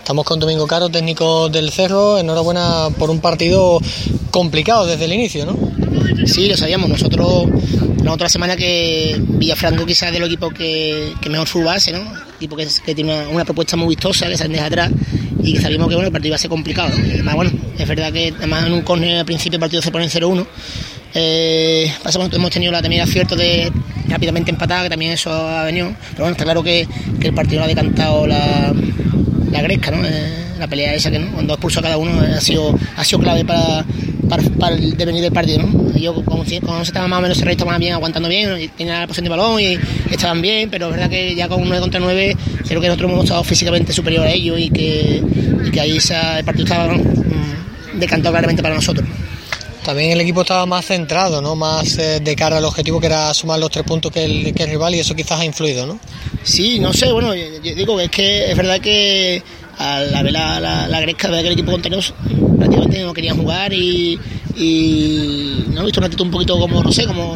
[0.00, 2.18] Estamos con Domingo Caro, técnico del Cerro.
[2.18, 3.80] Enhorabuena por un partido
[4.32, 5.56] complicado desde el inicio, ¿no?
[6.26, 6.88] Sí, lo sabíamos.
[6.88, 7.46] Nosotros,
[8.02, 12.00] la otra semana que Villafranco quizás del equipo que, que mejor base, ¿no?
[12.36, 14.90] Equipo que, tiene una, propuesta muy vistosa, que se deja atrás
[15.44, 16.90] y sabíamos que bueno, el partido iba a ser complicado.
[16.92, 20.06] Además, bueno, es verdad que además en un córner al principio el partido se pone
[20.06, 20.46] en 0-1.
[21.14, 23.70] Eh, pasamos, hemos tenido la también acierto de
[24.08, 25.94] rápidamente empatar, que también eso ha venido.
[26.12, 26.88] Pero bueno, está claro que,
[27.20, 28.72] que el partido lo ha decantado la,
[29.50, 30.04] la Gresca, ¿no?
[30.04, 31.32] Eh, la pelea esa que ¿no?
[31.32, 33.84] cuando expulsó a cada uno ha sido, ha sido clave para,
[34.28, 35.62] para, el devenir del partido.
[35.62, 35.92] ¿no?
[35.98, 39.24] Yo, cuando, se estaba más o menos se estaban bien, aguantando bien, tenían la posición
[39.24, 39.78] de balón y
[40.10, 42.36] estaban bien, pero es verdad que ya con 9 contra 9
[42.66, 45.22] creo que nosotros hemos estado físicamente superior a ellos y que,
[45.66, 49.06] y que ahí el partido estaba mm, decantado claramente para nosotros.
[49.84, 51.56] También el equipo estaba más centrado, ¿no?
[51.56, 54.64] Más eh, de cara al objetivo que era sumar los tres puntos que el, que
[54.64, 55.98] el rival y eso quizás ha influido, ¿no?
[56.42, 59.42] Sí, no sé, bueno, yo digo es que es verdad que
[59.80, 62.00] a la ver la, la, la Gresca, que el equipo contrario
[62.58, 64.18] prácticamente no querían jugar y,
[65.72, 67.34] no he visto una actitud un poquito como, no sé, como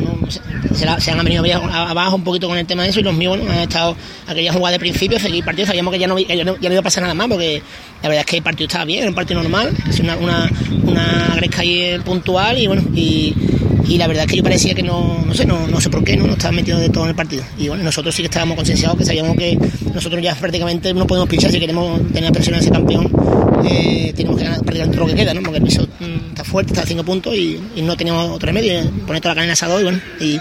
[0.74, 3.60] se, han venido abajo un poquito con el tema de eso y los míos han
[3.60, 3.96] estado
[4.28, 7.02] querer jugar de principio, seguir partido, sabíamos que ya no, ya no, iba a pasar
[7.02, 7.62] nada más porque
[8.02, 10.50] la verdad es que el partido estaba bien, era un partido normal, es una, una,
[10.82, 13.34] una Gresca ahí puntual y bueno, y
[13.86, 16.02] y la verdad es que yo parecía que no, no sé, no, no sé por
[16.04, 17.44] qué, no, no estaba metido de todo en el partido.
[17.58, 19.58] Y bueno, nosotros sí que estábamos concienciados, que sabíamos que
[19.92, 23.10] nosotros ya prácticamente no podemos pinchar si queremos tener presión en ese campeón,
[23.66, 25.42] eh, tenemos que ganar prácticamente lo que queda, ¿no?
[25.42, 28.91] Porque el piso mm, está fuerte, está a cinco puntos y, no teníamos otro remedio,
[29.06, 30.38] poner toda la en asado y bueno, y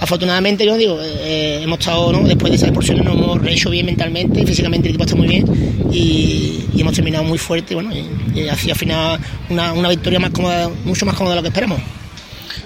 [0.00, 2.26] afortunadamente yo digo, eh, hemos estado, ¿no?
[2.26, 5.28] después de esas expulsiones nos hemos rehecho bien mentalmente y físicamente el equipo está muy
[5.28, 5.44] bien
[5.92, 10.68] y, hemos terminado muy fuerte bueno, y, y al final una, una victoria más cómoda,
[10.84, 11.80] mucho más cómoda de lo que esperamos.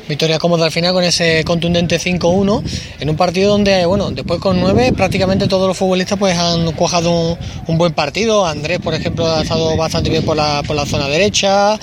[0.08, 2.62] Victoria cómoda al final con ese contundente 5-1
[3.00, 7.38] en un partido donde, bueno, después con 9 prácticamente todos los futbolistas pues han cuajado
[7.66, 8.46] un, buen partido.
[8.46, 11.74] Andrés, por ejemplo, ha estado bastante bien por la, por la zona derecha.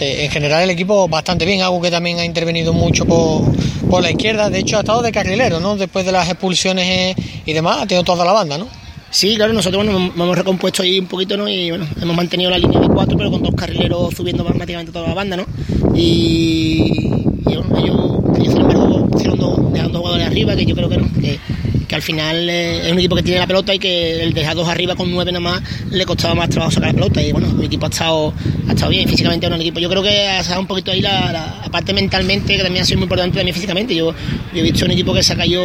[0.00, 3.42] Eh, en general el equipo bastante bien, algo que también ha intervenido mucho por,
[3.88, 4.50] por la izquierda.
[4.50, 5.76] De hecho ha estado de carrilero, ¿no?
[5.76, 8.66] Después de las expulsiones eh, y demás, ha tenido toda la banda, ¿no?
[9.10, 11.48] Sí, claro, nosotros bueno, hemos recompuesto ahí un poquito, ¿no?
[11.48, 15.08] Y bueno, hemos mantenido la línea de cuatro, pero con dos carrileros subiendo prácticamente toda
[15.08, 15.46] la banda, ¿no?
[15.94, 19.58] Y, ellos, ellos pusieron dos,
[19.92, 23.22] jugadores arriba, que yo creo que no, que, al final eh, es un equipo que
[23.22, 26.34] tiene la pelota y que el dejar dos arriba con nueve nada más le costaba
[26.34, 27.22] más trabajo sacar la pelota.
[27.22, 28.34] Y bueno, mi equipo ha estado,
[28.68, 29.80] ha estado bien físicamente en el equipo.
[29.80, 32.86] Yo creo que ha sacado un poquito ahí la, la, parte mentalmente, que también ha
[32.86, 33.94] sido muy importante también físicamente.
[33.94, 34.14] Yo,
[34.54, 35.64] he visto un equipo que se ha caído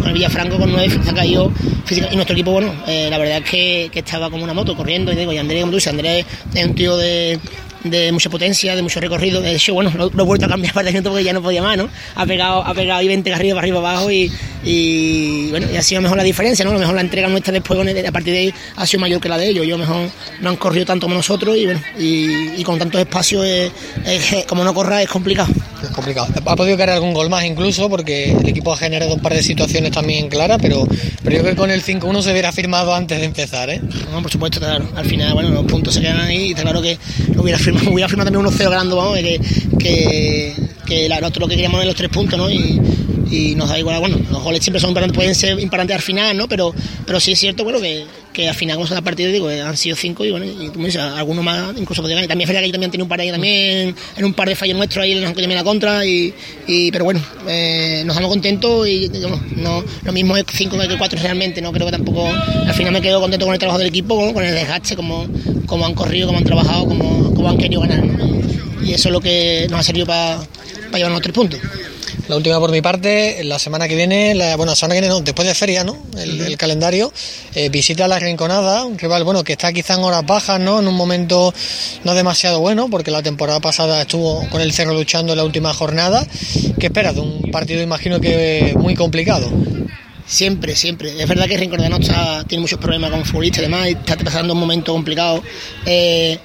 [0.00, 1.50] con el Villafranco con nueve, se ha caído
[1.84, 2.14] físicamente.
[2.14, 5.12] Y nuestro equipo, bueno, eh, la verdad es que, que, estaba como una moto corriendo.
[5.12, 7.38] Y digo, y Andrés, como tú dices, Andrés es un tío de
[7.84, 9.40] de mucha potencia, de mucho recorrido.
[9.40, 11.76] De hecho, bueno, lo, he vuelto a cambiar para el porque ya no podía más,
[11.76, 11.88] ¿no?
[12.14, 16.00] Ha pegado, ha pegado ahí 20 arriba, para arriba, abajo y, bueno, y ha sido
[16.00, 16.70] mejor la diferencia, ¿no?
[16.70, 19.28] A lo mejor la entrega nuestra después, a partir de ahí, ha sido mayor que
[19.28, 19.66] la de ellos.
[19.66, 20.08] Yo mejor
[20.40, 23.72] no han corrido tanto como nosotros y bueno, y con tantos espacios,
[24.46, 25.52] como no corra, es complicado.
[25.92, 26.28] Complicado.
[26.46, 29.42] Ha podido caer algún gol más incluso porque el equipo ha generado un par de
[29.42, 30.86] situaciones también claras, pero,
[31.22, 33.80] pero yo creo que con el 5-1 se hubiera firmado antes de empezar, ¿eh?
[34.10, 34.88] No, por supuesto, claro.
[34.96, 36.98] Al final, bueno, los puntos se quedan ahí y está claro que
[37.36, 39.18] hubiera firmado, hubiera firmado también unos 0 ganando, vamos,
[39.78, 40.54] que,
[40.92, 42.50] que nosotros lo que queríamos en los tres puntos, ¿no?
[42.50, 42.80] Y,
[43.56, 46.48] nos da igual, bueno, los goles siempre son pueden ser importantes al final, ¿no?
[46.48, 46.74] Pero,
[47.06, 49.76] pero sí es cierto, bueno, que, que al final, como se da partido, digo, han
[49.76, 52.28] sido cinco y bueno, y tú me dices, algunos más incluso podrían ganar.
[52.28, 54.76] También es que yo también tiene un par ahí también, en un par de fallos
[54.76, 56.34] nuestros ahí, nos también la contra, y,
[56.92, 61.18] pero bueno, eh, nos damos contentos y digamos, no, lo mismo es cinco que cuatro
[61.22, 64.32] realmente, no creo que tampoco, al final me quedo contento con el trabajo del equipo,
[64.34, 65.26] con el desgaste, como,
[65.64, 68.04] como han corrido, como han trabajado, como, como han querido ganar,
[68.84, 70.40] Y eso es lo que nos ha servido para
[70.92, 71.60] para llevarnos tres puntos.
[72.28, 75.12] La última por mi parte, la semana que viene, la, bueno, la semana que viene,
[75.12, 75.96] no, después de feria, ¿no?
[76.16, 77.12] El, calendario,
[77.54, 80.78] eh, visita la Rinconada, un rival, bueno, que está quizá en horas bajas, ¿no?
[80.78, 81.52] En un momento
[82.04, 85.74] no demasiado bueno, porque la temporada pasada estuvo con el Cerro luchando en la última
[85.74, 86.26] jornada.
[86.78, 89.50] ¿Qué esperas de un partido, imagino que muy complicado?
[90.26, 91.20] Siempre, siempre.
[91.20, 94.52] Es verdad que Rinconada está, tiene muchos problemas con futbolistas y demás, y está pasando
[94.52, 95.42] un momento complicado.
[95.84, 96.38] Eh,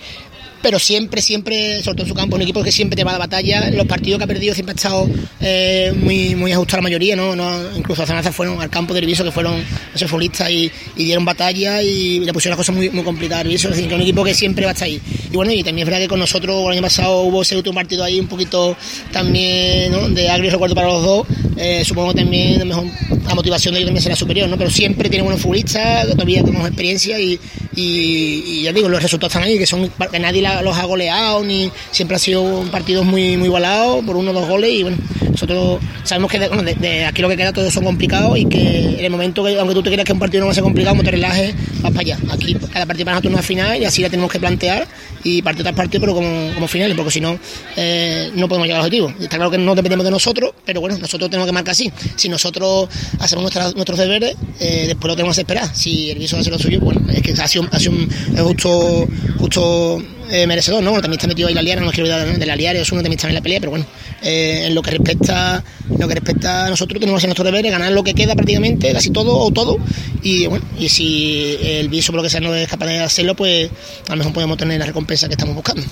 [0.62, 3.14] pero siempre, siempre, sobre todo en su campo, un equipo que siempre te va a
[3.14, 3.70] la batalla.
[3.72, 5.10] Los partidos que ha perdido siempre ha estado
[5.40, 7.36] eh, muy, muy ajustado a la mayoría, ¿no?
[7.36, 9.64] no incluso las fueron al campo de Riviso, que fueron
[9.94, 13.64] esos futbolistas y, dieron batalla y le pusieron las cosas muy, muy complicadas a Es
[13.64, 15.00] decir, que un equipo que siempre va a estar ahí.
[15.32, 17.76] Y bueno, y también es verdad que con nosotros el año pasado hubo ese último
[17.76, 18.76] partido ahí un poquito
[19.12, 20.10] también ¿no?
[20.10, 21.28] de agrio recuerdo para los dos.
[21.58, 24.58] Eh, supongo que también la motivación de ellos también será superior, ¿no?
[24.58, 27.40] Pero siempre tienen buenos futbolistas, todavía tenemos experiencia y,
[27.80, 31.72] y, ya digo, los resultados están ahí, que son que nadie los ha goleado, ni
[31.92, 34.98] siempre ha sido partidos muy, muy igualados por uno o dos goles y bueno,
[35.30, 39.12] nosotros sabemos que de, aquí lo que queda todos son complicados y que en el
[39.12, 41.04] momento que, aunque tú te creas que un partido no va a ser complicado, como
[41.04, 42.18] te relajes, vas para allá.
[42.32, 44.88] Aquí cada partido para nosotros es una final y así la tenemos que plantear
[45.24, 47.38] y partido tras partido, pero como, como finales, porque si no,
[47.76, 49.14] eh, no podemos llegar al objetivo.
[49.20, 51.92] Está claro que no dependemos de nosotros, pero bueno, nosotros tenemos que marcar así.
[52.16, 53.44] Si nosotros hacemos
[53.76, 55.76] nuestros deberes, eh, después lo tenemos que esperar.
[55.76, 59.08] Si el viso hace lo suyo, bueno, es que ha sido, ha sido un, justo,
[59.40, 60.92] justo eh, merecedor, ¿no?
[60.94, 63.18] también está metido ahí la liara, no quiero olvidar de la liara, es uno también
[63.18, 63.86] está en la pelea, pero bueno,
[64.22, 65.64] eh, en lo que respecta
[65.98, 68.92] lo que respecta a nosotros tenemos que hacer nuestro deber, ganar lo que queda prácticamente,
[68.94, 69.78] casi todo o todo,
[70.22, 73.36] y bueno, y si el viso por lo que sea no es capaz de hacerlo,
[73.36, 73.70] pues
[74.08, 75.84] a lo mejor podemos tener la recompensa que estamos buscando.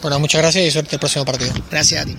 [0.00, 1.52] Bueno, muchas gracias y suerte el próximo partido.
[1.70, 2.16] Gracias a ti.